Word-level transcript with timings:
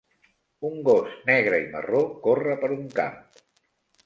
Un 0.69 0.79
gos 0.87 1.11
negre 1.31 1.59
i 1.67 1.67
marró 1.75 2.01
corre 2.25 2.57
per 2.65 2.71
un 2.79 2.89
camp 2.97 3.23